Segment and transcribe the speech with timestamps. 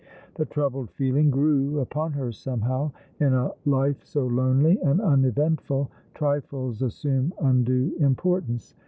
[0.33, 2.89] The troubled feeling grew upon her somehow.
[3.19, 8.73] In a life so lonely and uneventful trifles assume undue importance.